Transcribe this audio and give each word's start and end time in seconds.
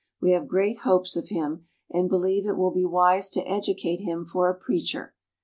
We 0.19 0.31
have 0.31 0.47
great 0.47 0.77
hopes 0.79 1.15
of 1.15 1.29
him, 1.29 1.67
and 1.91 2.09
believe 2.09 2.47
it 2.47 2.57
will 2.57 2.71
be 2.71 2.87
wise 2.87 3.29
to 3.29 3.41
educate 3.47 3.99
him 3.99 4.25
for 4.25 4.49
a 4.49 4.57
preacher." 4.57 5.13